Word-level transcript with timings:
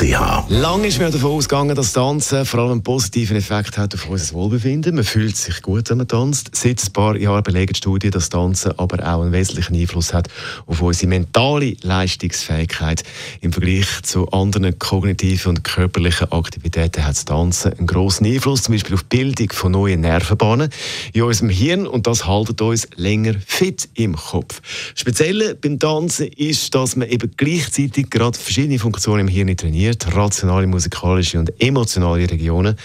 www.kopfwww.ch 0.00 0.34
Lange 0.48 0.86
ist 0.88 0.98
mir 0.98 1.10
davon 1.10 1.32
ausgegangen, 1.32 1.74
dass 1.74 1.92
Tanzen 1.92 2.44
vor 2.44 2.60
allem 2.60 2.72
einen 2.72 2.82
positiven 2.82 3.36
Effekt 3.36 3.78
hat 3.78 3.94
auf 3.94 4.08
unser 4.08 4.34
Wohlbefinden. 4.34 4.94
Man 4.94 5.04
fühlt 5.04 5.36
sich 5.36 5.62
gut, 5.62 5.90
wenn 5.90 5.98
man 5.98 6.08
tanzt. 6.08 6.50
Seit 6.54 6.82
ein 6.82 6.92
paar 6.92 7.16
Jahren 7.16 7.42
belegen 7.42 7.74
Studien, 7.74 8.10
dass 8.10 8.28
Tanzen 8.28 8.78
aber 8.78 8.98
auch 9.06 9.22
einen 9.22 9.32
wesentlichen 9.32 9.74
Einfluss 9.76 10.12
hat 10.12 10.28
auf 10.66 10.82
unsere 10.82 11.08
mentale 11.08 11.76
Leistungsfähigkeit. 11.82 13.04
Im 13.40 13.52
Vergleich 13.52 13.86
zu 14.02 14.28
anderen 14.30 14.78
kognitiven 14.78 15.50
und 15.50 15.64
körperlichen 15.64 16.30
Aktivitäten 16.32 17.04
hat 17.04 17.16
das 17.16 17.24
Tanzen 17.24 17.72
einen 17.72 17.86
grossen 17.86 18.26
Einfluss, 18.26 18.62
zum 18.62 18.74
Beispiel 18.74 18.94
auf 18.94 19.02
die 19.04 19.16
Bildung 19.16 19.52
von 19.52 19.72
neuen 19.72 20.00
Nervenbahnen 20.00 20.70
in 21.12 21.22
unserem 21.22 21.48
Hirn 21.50 21.86
und 21.86 22.06
das 22.06 22.26
haltet 22.26 22.60
uns 22.60 22.88
länger 22.96 23.34
fit 23.46 23.88
im 23.94 24.16
Kopf. 24.16 24.60
Speziell 24.94 25.54
beim 25.54 25.78
Tanzen 25.78 26.28
ist, 26.28 26.74
dass 26.74 26.96
man 26.96 27.08
eben 27.08 27.30
gleichzeitig 27.36 28.10
gerade 28.10 28.38
verschiedene 28.38 28.78
Funktionen 28.78 29.20
im 29.20 29.28
Hirn 29.28 29.56
trainiert, 29.56 29.83
rationale, 29.90 30.66
musikalische 30.66 31.38
und 31.38 31.52
emotionale 31.60 32.30
Regionen. 32.30 32.76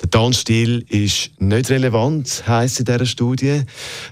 Der 0.00 0.10
Tanzstil 0.10 0.84
ist 0.88 1.30
nicht 1.38 1.70
relevant, 1.70 2.44
heisst 2.46 2.80
in 2.80 2.86
dieser 2.86 3.06
Studie. 3.06 3.62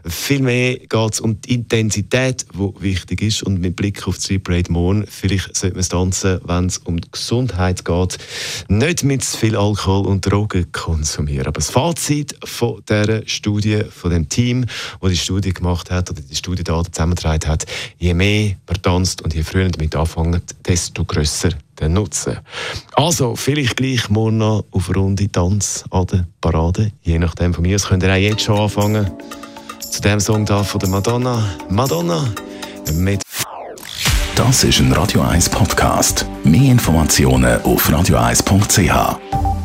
Vielmehr 0.04 0.78
geht 0.78 1.12
es 1.12 1.20
um 1.20 1.40
die 1.40 1.54
Intensität, 1.54 2.46
die 2.52 2.82
wichtig 2.82 3.22
ist 3.22 3.42
und 3.42 3.60
mit 3.60 3.76
Blick 3.76 4.06
auf 4.06 4.18
die 4.18 4.38
Parade 4.38 4.70
morgen, 4.70 5.06
vielleicht 5.08 5.56
sollte 5.56 5.76
man 5.76 5.88
tanzen, 5.88 6.40
wenn 6.44 6.66
es 6.66 6.78
um 6.78 7.00
die 7.00 7.10
Gesundheit 7.10 7.84
geht, 7.84 8.18
nicht 8.68 9.04
mit 9.04 9.24
zu 9.24 9.38
viel 9.38 9.56
Alkohol 9.56 10.06
und 10.06 10.20
Drogen 10.30 10.70
konsumieren. 10.72 11.46
Aber 11.46 11.60
das 11.60 11.70
Fazit 11.70 12.36
von 12.44 12.82
dieser 12.88 13.26
Studie, 13.26 13.82
von 13.88 14.10
dem 14.10 14.28
Team, 14.28 14.66
das 15.00 15.10
die 15.10 15.16
Studie 15.16 15.54
gemacht 15.54 15.90
hat 15.90 16.10
oder 16.10 16.20
die 16.20 16.34
Studie 16.34 16.58
Studiedaten 16.58 16.92
zusammengetragen 16.92 17.48
hat, 17.48 17.66
je 17.98 18.14
mehr 18.14 18.56
man 18.66 18.82
tanzt 18.82 19.22
und 19.22 19.34
je 19.34 19.42
früher 19.42 19.68
damit 19.68 19.94
anfängt, 19.94 20.54
desto 20.66 21.04
grösser 21.04 21.50
der 21.80 21.88
Nutzen. 21.88 22.38
Also, 22.94 23.36
vielleicht 23.36 23.76
gleich 23.76 24.08
morgen 24.08 24.38
noch 24.38 24.64
auf 24.70 24.94
Runde 24.94 25.30
Tanz 25.30 25.84
an 25.90 26.06
der 26.06 26.26
Parade. 26.40 26.92
Je 27.02 27.18
nachdem 27.18 27.54
von 27.54 27.62
mir 27.62 27.76
aus 27.76 27.88
könnt 27.88 28.02
ihr 28.02 28.12
auch 28.12 28.16
jetzt 28.16 28.42
schon 28.42 28.58
anfangen. 28.58 29.10
Zu 29.80 30.02
dem 30.02 30.20
Song 30.20 30.44
da 30.44 30.62
von 30.62 30.80
der 30.80 30.88
Madonna. 30.88 31.44
Madonna 31.68 32.28
mit 32.94 33.22
Das 34.34 34.64
ist 34.64 34.80
ein 34.80 34.92
Radio 34.92 35.22
1 35.22 35.48
Podcast. 35.48 36.26
Mehr 36.44 36.70
Informationen 36.70 37.60
auf 37.62 37.88
radio1.ch. 37.88 39.57